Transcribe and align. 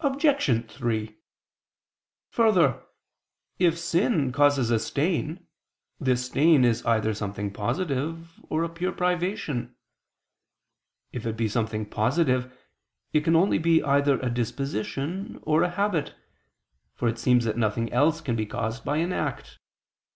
Obj. 0.00 0.66
3: 0.68 1.16
Further, 2.30 2.82
if 3.60 3.78
sin 3.78 4.32
causes 4.32 4.72
a 4.72 4.80
stain, 4.80 5.46
this 6.00 6.26
stain 6.26 6.64
is 6.64 6.84
either 6.84 7.14
something 7.14 7.52
positive, 7.52 8.32
or 8.48 8.64
a 8.64 8.68
pure 8.68 8.90
privation. 8.90 9.76
If 11.12 11.24
it 11.24 11.36
be 11.36 11.46
something 11.48 11.86
positive, 11.86 12.52
it 13.12 13.20
can 13.22 13.36
only 13.36 13.58
be 13.58 13.80
either 13.84 14.18
a 14.18 14.28
disposition 14.28 15.38
or 15.44 15.62
a 15.62 15.70
habit: 15.70 16.16
for 16.96 17.06
it 17.06 17.20
seems 17.20 17.44
that 17.44 17.56
nothing 17.56 17.92
else 17.92 18.20
can 18.20 18.34
be 18.34 18.46
caused 18.46 18.84
by 18.84 18.96
an 18.96 19.12
act. 19.12 19.60